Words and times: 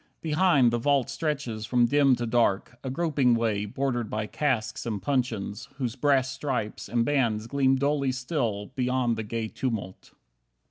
Behind, 0.23 0.71
the 0.71 0.79
vault 0.79 1.11
Stretches 1.11 1.67
from 1.67 1.85
dim 1.85 2.15
to 2.15 2.25
dark, 2.25 2.79
a 2.83 2.89
groping 2.89 3.35
way 3.35 3.65
Bordered 3.65 4.09
by 4.09 4.25
casks 4.25 4.87
and 4.87 4.99
puncheons, 4.99 5.69
whose 5.75 5.95
brass 5.95 6.31
stripes 6.31 6.89
And 6.89 7.05
bands 7.05 7.45
gleam 7.45 7.75
dully 7.75 8.11
still, 8.11 8.71
beyond 8.75 9.15
the 9.15 9.21
gay 9.21 9.47
tumult. 9.47 10.13